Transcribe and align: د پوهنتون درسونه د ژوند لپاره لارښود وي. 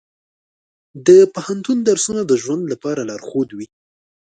د 1.07 1.09
پوهنتون 1.33 1.77
درسونه 1.89 2.21
د 2.25 2.31
ژوند 2.43 2.63
لپاره 2.71 3.01
لارښود 3.09 3.49
وي. 3.57 3.67